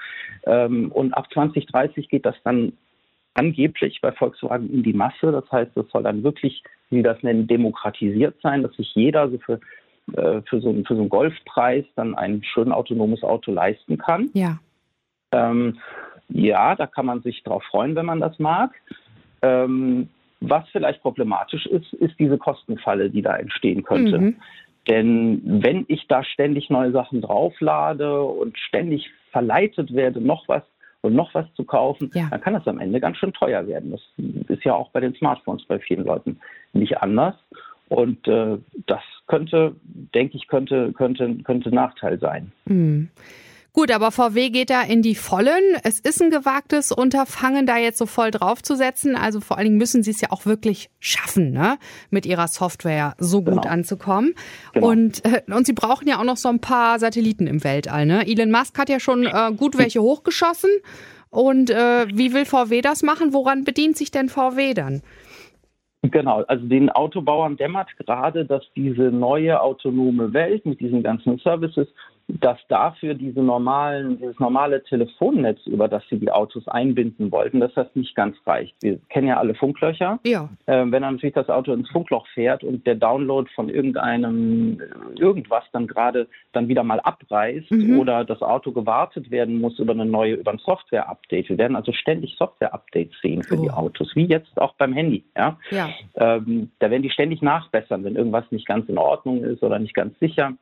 Ähm, 0.45 0.91
und 0.91 1.13
ab 1.13 1.27
2030 1.33 2.09
geht 2.09 2.25
das 2.25 2.35
dann 2.43 2.73
angeblich 3.35 4.01
bei 4.01 4.11
Volkswagen 4.11 4.69
in 4.69 4.83
die 4.83 4.93
Masse. 4.93 5.31
Das 5.31 5.49
heißt, 5.51 5.71
das 5.75 5.85
soll 5.91 6.03
dann 6.03 6.23
wirklich, 6.23 6.63
wie 6.89 6.97
Sie 6.97 7.03
das 7.03 7.21
nennen, 7.21 7.47
demokratisiert 7.47 8.35
sein, 8.41 8.63
dass 8.63 8.73
sich 8.75 8.93
jeder 8.95 9.29
so 9.29 9.37
für, 9.37 9.59
äh, 10.13 10.41
für, 10.49 10.61
so, 10.61 10.73
für 10.73 10.95
so 10.95 11.01
einen 11.01 11.09
Golfpreis 11.09 11.85
dann 11.95 12.15
ein 12.15 12.43
schön 12.43 12.71
autonomes 12.71 13.23
Auto 13.23 13.51
leisten 13.51 13.97
kann. 13.97 14.29
Ja. 14.33 14.57
Ähm, 15.31 15.77
ja, 16.29 16.75
da 16.75 16.87
kann 16.87 17.05
man 17.05 17.21
sich 17.21 17.43
drauf 17.43 17.63
freuen, 17.65 17.95
wenn 17.95 18.05
man 18.05 18.19
das 18.19 18.39
mag. 18.39 18.71
Ähm, 19.41 20.09
was 20.41 20.67
vielleicht 20.71 21.01
problematisch 21.01 21.65
ist, 21.67 21.93
ist 21.93 22.17
diese 22.19 22.37
Kostenfalle, 22.37 23.09
die 23.09 23.21
da 23.21 23.35
entstehen 23.35 23.83
könnte. 23.83 24.17
Mhm. 24.17 24.35
Denn 24.87 25.41
wenn 25.43 25.85
ich 25.87 26.07
da 26.07 26.23
ständig 26.23 26.69
neue 26.69 26.91
Sachen 26.91 27.21
drauflade 27.21 28.21
und 28.21 28.57
ständig 28.57 29.09
verleitet 29.31 29.93
werde, 29.93 30.21
noch 30.21 30.47
was 30.47 30.63
und 31.05 31.15
noch 31.15 31.33
was 31.33 31.45
zu 31.53 31.63
kaufen, 31.63 32.11
ja. 32.13 32.27
dann 32.29 32.41
kann 32.41 32.53
das 32.53 32.67
am 32.67 32.79
Ende 32.79 32.99
ganz 32.99 33.17
schön 33.17 33.33
teuer 33.33 33.65
werden. 33.67 33.91
Das 33.91 34.01
ist 34.49 34.63
ja 34.63 34.73
auch 34.73 34.89
bei 34.89 34.99
den 34.99 35.15
Smartphones 35.15 35.65
bei 35.65 35.79
vielen 35.79 36.05
Leuten 36.05 36.39
nicht 36.73 36.97
anders. 36.97 37.35
Und 37.87 38.27
äh, 38.27 38.57
das 38.87 39.01
könnte, 39.27 39.75
denke 39.83 40.37
ich, 40.37 40.47
könnte, 40.47 40.91
könnte, 40.93 41.35
könnte 41.43 41.73
Nachteil 41.73 42.19
sein. 42.19 42.51
Mhm. 42.65 43.09
Gut, 43.75 43.91
aber 43.91 44.11
VW 44.11 44.51
geht 44.51 44.69
da 44.69 44.83
in 44.83 45.01
die 45.01 45.15
Vollen. 45.15 45.61
Es 45.83 45.99
ist 45.99 46.21
ein 46.21 46.29
gewagtes 46.29 46.93
Unterfangen, 46.93 47.65
da 47.65 47.77
jetzt 47.77 47.97
so 47.97 48.05
voll 48.05 48.31
draufzusetzen. 48.31 49.17
Also 49.17 49.41
vor 49.41 49.57
allen 49.57 49.65
Dingen 49.65 49.77
müssen 49.77 50.01
sie 50.01 50.11
es 50.11 50.21
ja 50.21 50.31
auch 50.31 50.45
wirklich 50.45 50.89
schaffen, 51.01 51.51
ne? 51.51 51.77
mit 52.09 52.25
ihrer 52.25 52.47
Software 52.47 53.15
so 53.17 53.41
gut 53.41 53.63
genau. 53.63 53.67
anzukommen. 53.67 54.33
Genau. 54.71 54.87
Und, 54.87 55.25
äh, 55.25 55.41
und 55.53 55.65
sie 55.65 55.73
brauchen 55.73 56.07
ja 56.07 56.19
auch 56.19 56.23
noch 56.23 56.37
so 56.37 56.47
ein 56.47 56.61
paar 56.61 56.99
Satelliten 56.99 57.47
im 57.47 57.65
Weltall. 57.65 58.05
Ne? 58.05 58.25
Elon 58.25 58.49
Musk 58.49 58.79
hat 58.79 58.87
ja 58.87 59.01
schon 59.01 59.25
äh, 59.25 59.51
gut 59.57 59.77
welche 59.77 60.01
hochgeschossen. 60.01 60.69
Und 61.29 61.69
äh, 61.69 62.07
wie 62.13 62.33
will 62.33 62.45
VW 62.45 62.79
das 62.79 63.03
machen? 63.03 63.33
Woran 63.33 63.65
bedient 63.65 63.97
sich 63.97 64.09
denn 64.09 64.29
VW 64.29 64.73
dann? 64.73 65.01
Genau, 66.11 66.43
also 66.43 66.65
den 66.65 66.89
Autobauern 66.89 67.57
dämmert 67.57 67.89
gerade, 67.97 68.45
dass 68.45 68.63
diese 68.73 69.11
neue 69.11 69.59
autonome 69.59 70.31
Welt 70.31 70.65
mit 70.65 70.79
diesen 70.79 71.03
ganzen 71.03 71.39
Services 71.39 71.87
dass 72.27 72.57
dafür 72.69 73.13
diese 73.13 73.41
normalen, 73.41 74.17
dieses 74.17 74.39
normale 74.39 74.83
Telefonnetz, 74.83 75.59
über 75.67 75.87
das 75.87 76.03
sie 76.09 76.19
die 76.19 76.31
Autos 76.31 76.67
einbinden 76.67 77.31
wollten, 77.31 77.59
dass 77.59 77.73
das 77.75 77.87
nicht 77.93 78.15
ganz 78.15 78.35
reicht. 78.45 78.75
Wir 78.81 78.99
kennen 79.09 79.27
ja 79.27 79.37
alle 79.37 79.53
Funklöcher. 79.53 80.19
Ja. 80.25 80.49
Äh, 80.65 80.85
wenn 80.85 81.03
dann 81.03 81.15
natürlich 81.15 81.35
das 81.35 81.49
Auto 81.49 81.71
ins 81.73 81.89
Funkloch 81.89 82.25
fährt 82.33 82.63
und 82.63 82.87
der 82.87 82.95
Download 82.95 83.49
von 83.53 83.69
irgendeinem 83.69 84.81
irgendwas 85.19 85.63
dann 85.71 85.87
gerade 85.87 86.27
dann 86.51 86.67
wieder 86.67 86.83
mal 86.83 86.99
abreißt 86.99 87.71
mhm. 87.71 87.99
oder 87.99 88.25
das 88.25 88.41
Auto 88.41 88.71
gewartet 88.71 89.29
werden 89.29 89.61
muss 89.61 89.77
über 89.77 89.93
eine 89.93 90.05
neue, 90.05 90.35
über 90.35 90.51
ein 90.51 90.59
Software-Update. 90.59 91.49
Wir 91.49 91.57
werden 91.57 91.75
also 91.75 91.91
ständig 91.91 92.35
Software-Updates 92.37 93.15
sehen 93.21 93.43
für 93.43 93.57
oh. 93.57 93.61
die 93.61 93.69
Autos, 93.69 94.15
wie 94.15 94.25
jetzt 94.25 94.59
auch 94.59 94.73
beim 94.75 94.93
Handy. 94.93 95.23
Ja. 95.37 95.57
ja. 95.69 95.89
Ähm, 96.15 96.71
da 96.79 96.89
werden 96.89 97.03
die 97.03 97.11
ständig 97.11 97.41
nachbessern, 97.43 98.03
wenn 98.03 98.15
irgendwas 98.15 98.45
nicht 98.51 98.67
ganz 98.67 98.89
in 98.89 98.97
Ordnung 98.97 99.43
ist 99.43 99.61
oder 99.61 99.77
nicht 99.77 99.93
ganz 99.93 100.17
sicher. 100.19 100.53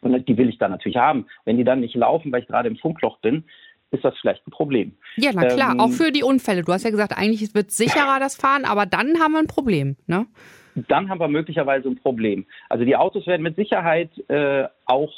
Und 0.00 0.28
die 0.28 0.36
will 0.36 0.48
ich 0.48 0.58
dann 0.58 0.70
natürlich 0.70 0.96
haben. 0.96 1.26
Wenn 1.44 1.56
die 1.56 1.64
dann 1.64 1.80
nicht 1.80 1.94
laufen, 1.94 2.32
weil 2.32 2.42
ich 2.42 2.48
gerade 2.48 2.68
im 2.68 2.76
Funkloch 2.76 3.18
bin, 3.18 3.44
ist 3.90 4.04
das 4.04 4.14
vielleicht 4.20 4.46
ein 4.46 4.50
Problem. 4.50 4.92
Ja, 5.16 5.30
na 5.34 5.46
klar, 5.46 5.72
ähm, 5.72 5.80
auch 5.80 5.90
für 5.90 6.12
die 6.12 6.22
Unfälle. 6.22 6.62
Du 6.62 6.72
hast 6.72 6.84
ja 6.84 6.90
gesagt, 6.90 7.12
eigentlich 7.16 7.54
wird 7.54 7.70
sicherer 7.70 8.20
das 8.20 8.36
Fahren, 8.36 8.64
aber 8.64 8.86
dann 8.86 9.18
haben 9.20 9.32
wir 9.32 9.40
ein 9.40 9.46
Problem, 9.46 9.96
ne? 10.06 10.26
Dann 10.76 11.08
haben 11.08 11.18
wir 11.18 11.28
möglicherweise 11.28 11.88
ein 11.88 11.96
Problem. 11.96 12.46
Also 12.68 12.84
die 12.84 12.96
Autos 12.96 13.26
werden 13.26 13.42
mit 13.42 13.56
Sicherheit 13.56 14.10
äh, 14.28 14.68
auch 14.86 15.12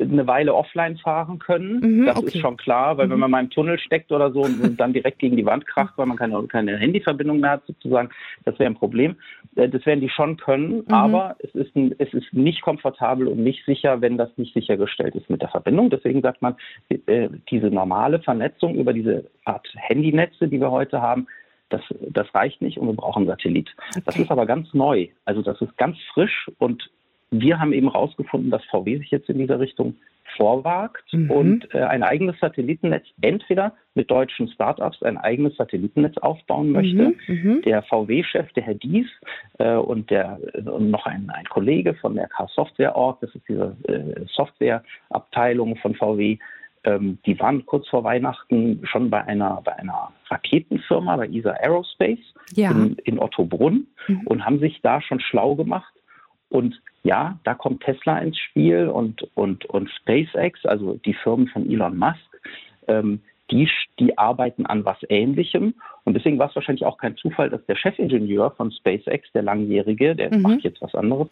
eine 0.00 0.26
Weile 0.26 0.54
offline 0.54 0.96
fahren 0.96 1.38
können. 1.38 1.80
Mhm, 1.80 2.06
das 2.06 2.16
okay. 2.16 2.26
ist 2.28 2.38
schon 2.38 2.56
klar, 2.56 2.96
weil 2.96 3.06
mhm. 3.06 3.12
wenn 3.12 3.18
man 3.20 3.30
mal 3.30 3.40
im 3.40 3.50
Tunnel 3.50 3.78
steckt 3.78 4.10
oder 4.10 4.32
so 4.32 4.42
und 4.42 4.76
dann 4.78 4.92
direkt 4.92 5.18
gegen 5.18 5.36
die 5.36 5.44
Wand 5.44 5.66
kracht, 5.66 5.94
weil 5.96 6.06
man 6.06 6.16
keine, 6.16 6.42
keine 6.44 6.78
Handyverbindung 6.78 7.40
mehr 7.40 7.50
hat, 7.52 7.66
sozusagen, 7.66 8.08
das 8.44 8.58
wäre 8.58 8.70
ein 8.70 8.76
Problem. 8.76 9.16
Äh, 9.56 9.68
das 9.68 9.84
werden 9.84 10.00
die 10.00 10.08
schon 10.08 10.36
können, 10.38 10.78
mhm. 10.78 10.94
aber 10.94 11.36
es 11.40 11.54
ist, 11.54 11.76
ein, 11.76 11.94
es 11.98 12.12
ist 12.14 12.32
nicht 12.32 12.62
komfortabel 12.62 13.28
und 13.28 13.42
nicht 13.42 13.64
sicher, 13.66 14.00
wenn 14.00 14.16
das 14.16 14.30
nicht 14.36 14.54
sichergestellt 14.54 15.14
ist 15.14 15.28
mit 15.28 15.42
der 15.42 15.50
Verbindung. 15.50 15.90
Deswegen 15.90 16.22
sagt 16.22 16.40
man, 16.40 16.56
äh, 16.88 17.28
diese 17.50 17.66
normale 17.66 18.20
Vernetzung 18.20 18.76
über 18.76 18.92
diese 18.92 19.26
Art 19.44 19.68
Handynetze, 19.76 20.48
die 20.48 20.60
wir 20.60 20.70
heute 20.70 21.02
haben, 21.02 21.26
das, 21.68 21.82
das 22.10 22.34
reicht 22.34 22.60
nicht 22.60 22.78
und 22.78 22.86
wir 22.86 22.94
brauchen 22.94 23.26
Satellit. 23.26 23.74
Okay. 23.90 24.02
Das 24.04 24.18
ist 24.18 24.30
aber 24.30 24.46
ganz 24.46 24.72
neu. 24.74 25.08
Also 25.24 25.42
das 25.42 25.60
ist 25.60 25.76
ganz 25.76 25.96
frisch 26.12 26.50
und 26.58 26.90
wir 27.32 27.58
haben 27.58 27.72
eben 27.72 27.90
herausgefunden, 27.90 28.50
dass 28.50 28.64
VW 28.66 28.98
sich 28.98 29.10
jetzt 29.10 29.28
in 29.28 29.38
dieser 29.38 29.58
Richtung 29.58 29.96
vorwagt 30.36 31.12
mhm. 31.12 31.30
und 31.30 31.74
äh, 31.74 31.80
ein 31.80 32.02
eigenes 32.02 32.38
Satellitennetz 32.40 33.06
entweder 33.20 33.74
mit 33.94 34.10
deutschen 34.10 34.48
Startups 34.48 35.02
ein 35.02 35.18
eigenes 35.18 35.56
Satellitennetz 35.56 36.16
aufbauen 36.18 36.68
mhm, 36.68 36.72
möchte. 36.72 37.14
Mhm, 37.26 37.62
der 37.62 37.82
VW-Chef, 37.82 38.52
der 38.52 38.62
Herr 38.62 38.74
Dies 38.74 39.06
äh, 39.58 39.74
und 39.74 40.10
der 40.10 40.38
und 40.64 40.90
noch 40.90 41.06
ein, 41.06 41.30
ein 41.30 41.44
Kollege 41.46 41.94
von 41.94 42.14
der 42.14 42.28
K-Software 42.28 42.96
Org, 42.96 43.20
das 43.20 43.34
ist 43.34 43.48
diese 43.48 43.76
äh, 43.88 44.24
Softwareabteilung 44.34 45.76
von 45.76 45.94
VW, 45.94 46.38
ähm, 46.84 47.18
die 47.26 47.38
waren 47.38 47.64
kurz 47.66 47.88
vor 47.88 48.04
Weihnachten 48.04 48.80
schon 48.84 49.10
bei 49.10 49.24
einer, 49.24 49.60
bei 49.64 49.76
einer 49.78 50.12
Raketenfirma, 50.28 51.16
bei 51.16 51.28
ESA 51.28 51.50
Aerospace 51.50 52.34
ja. 52.54 52.70
in, 52.70 52.96
in 53.04 53.18
Ottobrunn 53.18 53.86
mhm. 54.08 54.26
und 54.26 54.44
haben 54.44 54.58
sich 54.58 54.80
da 54.82 55.00
schon 55.00 55.20
schlau 55.20 55.54
gemacht 55.54 55.92
und 56.52 56.80
ja, 57.02 57.38
da 57.44 57.54
kommt 57.54 57.82
Tesla 57.82 58.18
ins 58.18 58.38
Spiel 58.38 58.86
und, 58.86 59.26
und, 59.34 59.64
und 59.64 59.88
SpaceX, 59.90 60.64
also 60.66 61.00
die 61.04 61.14
Firmen 61.14 61.48
von 61.48 61.68
Elon 61.68 61.96
Musk, 61.96 62.20
ähm, 62.88 63.20
die, 63.50 63.68
die 63.98 64.16
arbeiten 64.18 64.66
an 64.66 64.84
was 64.84 64.98
Ähnlichem. 65.08 65.74
Und 66.04 66.14
deswegen 66.14 66.38
war 66.38 66.50
es 66.50 66.54
wahrscheinlich 66.54 66.84
auch 66.84 66.98
kein 66.98 67.16
Zufall, 67.16 67.48
dass 67.48 67.64
der 67.66 67.76
Chefingenieur 67.76 68.50
von 68.50 68.70
SpaceX, 68.70 69.32
der 69.32 69.42
Langjährige, 69.42 70.14
der 70.14 70.34
mhm. 70.34 70.42
macht 70.42 70.60
jetzt 70.60 70.82
was 70.82 70.94
anderes, 70.94 71.28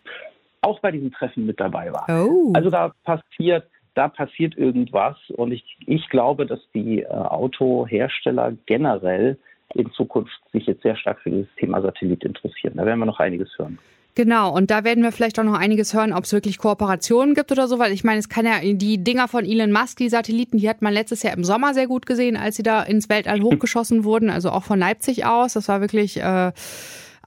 auch 0.62 0.80
bei 0.80 0.90
diesem 0.90 1.12
Treffen 1.12 1.44
mit 1.44 1.60
dabei 1.60 1.92
war. 1.92 2.06
Oh. 2.08 2.52
Also 2.54 2.70
da 2.70 2.94
passiert, 3.04 3.68
da 3.94 4.08
passiert 4.08 4.56
irgendwas. 4.56 5.18
Und 5.36 5.52
ich, 5.52 5.76
ich 5.86 6.08
glaube, 6.08 6.46
dass 6.46 6.60
die 6.74 7.02
äh, 7.02 7.08
Autohersteller 7.08 8.54
generell 8.64 9.38
in 9.74 9.92
Zukunft 9.92 10.40
sich 10.52 10.66
jetzt 10.66 10.82
sehr 10.82 10.96
stark 10.96 11.20
für 11.20 11.30
dieses 11.30 11.54
Thema 11.56 11.82
Satellit 11.82 12.24
interessieren. 12.24 12.74
Da 12.76 12.86
werden 12.86 12.98
wir 12.98 13.06
noch 13.06 13.20
einiges 13.20 13.50
hören. 13.58 13.78
Genau, 14.20 14.54
und 14.54 14.70
da 14.70 14.84
werden 14.84 15.02
wir 15.02 15.12
vielleicht 15.12 15.38
auch 15.38 15.44
noch 15.44 15.58
einiges 15.58 15.94
hören, 15.94 16.12
ob 16.12 16.24
es 16.24 16.32
wirklich 16.34 16.58
Kooperationen 16.58 17.34
gibt 17.34 17.52
oder 17.52 17.66
so, 17.68 17.78
weil 17.78 17.90
ich 17.90 18.04
meine, 18.04 18.18
es 18.18 18.28
kann 18.28 18.44
ja 18.44 18.60
die 18.60 19.02
Dinger 19.02 19.28
von 19.28 19.46
Elon 19.46 19.72
Musk, 19.72 19.96
die 19.96 20.10
Satelliten, 20.10 20.58
die 20.58 20.68
hat 20.68 20.82
man 20.82 20.92
letztes 20.92 21.22
Jahr 21.22 21.32
im 21.32 21.42
Sommer 21.42 21.72
sehr 21.72 21.86
gut 21.86 22.04
gesehen, 22.04 22.36
als 22.36 22.56
sie 22.56 22.62
da 22.62 22.82
ins 22.82 23.08
Weltall 23.08 23.40
hochgeschossen 23.42 24.04
wurden, 24.04 24.28
also 24.28 24.50
auch 24.50 24.64
von 24.64 24.78
Leipzig 24.78 25.24
aus. 25.24 25.54
Das 25.54 25.68
war 25.68 25.80
wirklich 25.80 26.18
äh, 26.18 26.52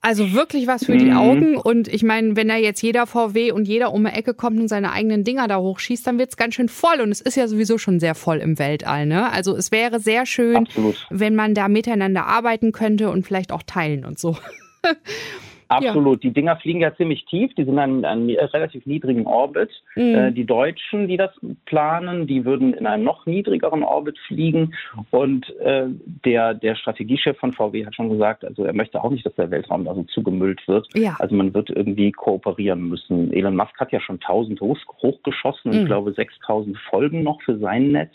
also 0.01 0.33
wirklich 0.33 0.67
was 0.67 0.85
für 0.85 0.95
die 0.95 1.09
mhm. 1.09 1.17
Augen. 1.17 1.57
Und 1.57 1.87
ich 1.87 2.03
meine, 2.03 2.35
wenn 2.35 2.49
da 2.49 2.57
jetzt 2.57 2.83
jeder 2.83 3.07
VW 3.07 3.51
und 3.51 3.67
jeder 3.67 3.91
um 3.91 4.03
die 4.03 4.11
Ecke 4.11 4.35
kommt 4.35 4.59
und 4.59 4.67
seine 4.67 4.91
eigenen 4.91 5.23
Dinger 5.23 5.47
da 5.47 5.57
hochschießt, 5.57 6.05
dann 6.05 6.19
wird's 6.19 6.37
ganz 6.37 6.53
schön 6.53 6.69
voll. 6.69 7.01
Und 7.01 7.11
es 7.11 7.21
ist 7.21 7.37
ja 7.37 7.47
sowieso 7.47 7.79
schon 7.79 7.99
sehr 7.99 8.13
voll 8.13 8.37
im 8.37 8.59
Weltall. 8.59 9.07
Ne? 9.07 9.31
Also 9.31 9.57
es 9.57 9.71
wäre 9.71 9.99
sehr 9.99 10.27
schön, 10.27 10.57
Absolut. 10.57 11.07
wenn 11.09 11.33
man 11.33 11.55
da 11.55 11.69
miteinander 11.69 12.27
arbeiten 12.27 12.71
könnte 12.71 13.09
und 13.09 13.25
vielleicht 13.25 13.51
auch 13.51 13.63
teilen 13.63 14.05
und 14.05 14.19
so. 14.19 14.37
Absolut. 15.73 16.23
Ja. 16.23 16.29
Die 16.29 16.33
Dinger 16.33 16.55
fliegen 16.57 16.81
ja 16.81 16.95
ziemlich 16.95 17.25
tief, 17.25 17.53
die 17.55 17.63
sind 17.63 17.79
an 17.79 18.05
einem 18.05 18.29
relativ 18.29 18.85
niedrigen 18.85 19.25
Orbit. 19.25 19.69
Mhm. 19.95 20.15
Äh, 20.15 20.31
die 20.31 20.45
Deutschen, 20.45 21.07
die 21.07 21.17
das 21.17 21.31
planen, 21.65 22.27
die 22.27 22.45
würden 22.45 22.73
in 22.73 22.87
einem 22.87 23.03
noch 23.03 23.25
niedrigeren 23.25 23.83
Orbit 23.83 24.17
fliegen. 24.27 24.75
Und 25.11 25.49
äh, 25.59 25.85
der, 26.25 26.53
der 26.53 26.75
Strategiechef 26.75 27.37
von 27.37 27.53
VW 27.53 27.85
hat 27.85 27.95
schon 27.95 28.09
gesagt, 28.09 28.45
also 28.45 28.65
er 28.65 28.73
möchte 28.73 29.03
auch 29.03 29.09
nicht, 29.09 29.25
dass 29.25 29.35
der 29.35 29.51
Weltraum 29.51 29.85
da 29.85 29.95
so 29.95 30.03
zugemüllt 30.03 30.67
wird. 30.67 30.87
Ja. 30.95 31.15
Also 31.19 31.35
man 31.35 31.53
wird 31.53 31.69
irgendwie 31.69 32.11
kooperieren 32.11 32.87
müssen. 32.89 33.33
Elon 33.33 33.55
Musk 33.55 33.79
hat 33.79 33.91
ja 33.91 33.99
schon 33.99 34.15
1000 34.15 34.61
hoch, 34.61 34.77
hochgeschossen 35.01 35.71
und 35.71 35.77
mhm. 35.77 35.83
ich 35.83 35.87
glaube 35.87 36.13
6000 36.13 36.77
Folgen 36.89 37.23
noch 37.23 37.41
für 37.41 37.57
sein 37.57 37.91
Netz. 37.91 38.13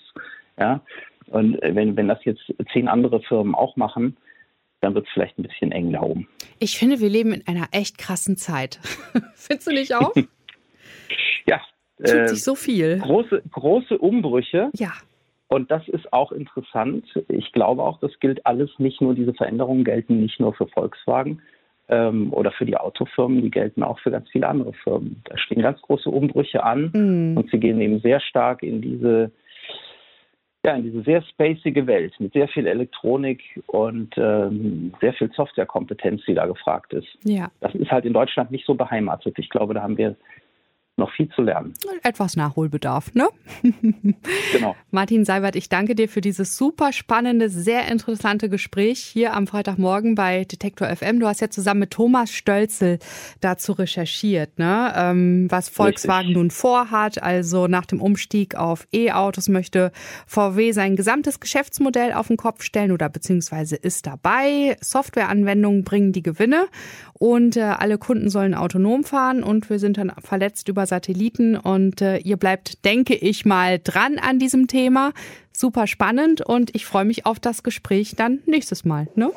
Ja. 0.58 0.80
Und 1.30 1.62
äh, 1.62 1.74
wenn, 1.74 1.96
wenn 1.96 2.08
das 2.08 2.24
jetzt 2.24 2.42
zehn 2.72 2.88
andere 2.88 3.20
Firmen 3.20 3.54
auch 3.54 3.76
machen, 3.76 4.16
dann 4.80 4.94
wird 4.94 5.06
es 5.06 5.12
vielleicht 5.12 5.38
ein 5.38 5.42
bisschen 5.42 5.72
eng 5.72 5.92
da 5.92 6.02
oben. 6.02 6.28
Ich 6.60 6.78
finde, 6.78 7.00
wir 7.00 7.08
leben 7.08 7.32
in 7.32 7.46
einer 7.46 7.68
echt 7.72 7.98
krassen 7.98 8.36
Zeit. 8.36 8.80
Findest 9.34 9.68
du 9.68 9.72
nicht 9.72 9.94
auch? 9.94 10.14
ja. 11.46 11.60
Tut 11.98 12.08
äh, 12.08 12.28
sich 12.28 12.44
so 12.44 12.54
viel. 12.54 12.98
Große, 12.98 13.42
große 13.50 13.98
Umbrüche. 13.98 14.70
Ja. 14.74 14.92
Und 15.48 15.70
das 15.70 15.86
ist 15.88 16.12
auch 16.12 16.30
interessant. 16.30 17.06
Ich 17.28 17.52
glaube 17.52 17.82
auch, 17.82 17.98
das 18.00 18.12
gilt 18.20 18.44
alles 18.46 18.70
nicht 18.78 19.00
nur, 19.00 19.14
diese 19.14 19.34
Veränderungen 19.34 19.82
gelten 19.82 20.20
nicht 20.20 20.38
nur 20.38 20.54
für 20.54 20.68
Volkswagen 20.68 21.40
ähm, 21.88 22.32
oder 22.32 22.52
für 22.52 22.66
die 22.66 22.76
Autofirmen, 22.76 23.42
die 23.42 23.50
gelten 23.50 23.82
auch 23.82 23.98
für 24.00 24.10
ganz 24.10 24.28
viele 24.30 24.46
andere 24.46 24.74
Firmen. 24.74 25.22
Da 25.24 25.38
stehen 25.38 25.62
ganz 25.62 25.80
große 25.80 26.10
Umbrüche 26.10 26.62
an 26.62 26.90
mhm. 26.92 27.36
und 27.36 27.50
sie 27.50 27.58
gehen 27.58 27.80
eben 27.80 28.00
sehr 28.00 28.20
stark 28.20 28.62
in 28.62 28.82
diese 28.82 29.32
ja, 30.64 30.74
in 30.74 30.82
diese 30.82 31.02
sehr 31.02 31.22
spacige 31.22 31.86
Welt 31.86 32.18
mit 32.18 32.32
sehr 32.32 32.48
viel 32.48 32.66
Elektronik 32.66 33.40
und 33.66 34.14
ähm, 34.16 34.92
sehr 35.00 35.12
viel 35.12 35.30
Softwarekompetenz, 35.32 36.22
die 36.26 36.34
da 36.34 36.46
gefragt 36.46 36.92
ist. 36.92 37.06
Ja. 37.24 37.50
Das 37.60 37.74
ist 37.74 37.90
halt 37.90 38.04
in 38.04 38.12
Deutschland 38.12 38.50
nicht 38.50 38.66
so 38.66 38.74
beheimatet. 38.74 39.38
Ich 39.38 39.50
glaube, 39.50 39.74
da 39.74 39.82
haben 39.82 39.96
wir 39.96 40.16
noch 40.98 41.12
viel 41.12 41.28
zu 41.30 41.42
lernen. 41.42 41.74
Etwas 42.02 42.36
Nachholbedarf, 42.36 43.14
ne? 43.14 43.28
genau. 44.52 44.76
Martin 44.90 45.24
Seibert, 45.24 45.56
ich 45.56 45.68
danke 45.68 45.94
dir 45.94 46.08
für 46.08 46.20
dieses 46.20 46.56
super 46.56 46.92
spannende, 46.92 47.48
sehr 47.48 47.88
interessante 47.88 48.48
Gespräch 48.48 49.00
hier 49.00 49.34
am 49.34 49.46
Freitagmorgen 49.46 50.14
bei 50.14 50.44
Detektor 50.44 50.88
FM. 50.88 51.20
Du 51.20 51.26
hast 51.26 51.40
ja 51.40 51.50
zusammen 51.50 51.80
mit 51.80 51.92
Thomas 51.92 52.32
Stölzel 52.32 52.98
dazu 53.40 53.72
recherchiert, 53.72 54.58
ne? 54.58 54.92
Ähm, 54.96 55.46
was 55.50 55.68
Volkswagen 55.68 56.28
Richtig. 56.28 56.36
nun 56.36 56.50
vorhat. 56.50 57.22
Also 57.22 57.68
nach 57.68 57.86
dem 57.86 58.02
Umstieg 58.02 58.56
auf 58.56 58.86
E-Autos 58.92 59.48
möchte 59.48 59.92
VW 60.26 60.72
sein 60.72 60.96
gesamtes 60.96 61.40
Geschäftsmodell 61.40 62.12
auf 62.12 62.28
den 62.28 62.36
Kopf 62.36 62.62
stellen 62.62 62.92
oder 62.92 63.08
beziehungsweise 63.08 63.76
ist 63.76 64.06
dabei. 64.06 64.76
Softwareanwendungen 64.80 65.84
bringen 65.84 66.12
die 66.12 66.22
Gewinne 66.22 66.66
und 67.14 67.56
äh, 67.56 67.62
alle 67.62 67.98
Kunden 67.98 68.30
sollen 68.30 68.54
autonom 68.54 69.04
fahren 69.04 69.42
und 69.42 69.70
wir 69.70 69.78
sind 69.78 69.98
dann 69.98 70.12
verletzt 70.20 70.68
über 70.68 70.86
Satelliten 70.88 71.56
und 71.56 72.02
äh, 72.02 72.18
ihr 72.18 72.36
bleibt, 72.36 72.84
denke 72.84 73.14
ich 73.14 73.44
mal, 73.44 73.78
dran 73.78 74.18
an 74.18 74.38
diesem 74.38 74.66
Thema. 74.66 75.12
Super 75.52 75.86
spannend 75.86 76.40
und 76.40 76.74
ich 76.74 76.86
freue 76.86 77.04
mich 77.04 77.26
auf 77.26 77.38
das 77.40 77.62
Gespräch 77.62 78.14
dann 78.16 78.40
nächstes 78.46 78.84
Mal. 78.84 79.08
Ne? 79.14 79.30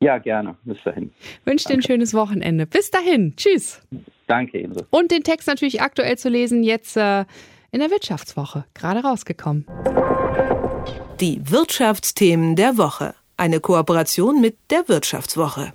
Ja, 0.00 0.18
gerne. 0.18 0.56
Bis 0.64 0.78
dahin. 0.84 1.12
Wünsche 1.44 1.68
dir 1.68 1.74
ein 1.74 1.82
schönes 1.82 2.14
Wochenende. 2.14 2.66
Bis 2.66 2.90
dahin. 2.90 3.34
Tschüss. 3.36 3.80
Danke 4.26 4.58
ebenso. 4.58 4.86
Und 4.90 5.10
den 5.10 5.24
Text 5.24 5.48
natürlich 5.48 5.82
aktuell 5.82 6.16
zu 6.16 6.28
lesen 6.28 6.62
jetzt 6.62 6.96
äh, 6.96 7.24
in 7.72 7.80
der 7.80 7.90
Wirtschaftswoche. 7.90 8.64
Gerade 8.74 9.00
rausgekommen. 9.00 9.66
Die 11.20 11.40
Wirtschaftsthemen 11.50 12.54
der 12.54 12.78
Woche. 12.78 13.14
Eine 13.36 13.60
Kooperation 13.60 14.40
mit 14.40 14.56
der 14.70 14.88
Wirtschaftswoche. 14.88 15.72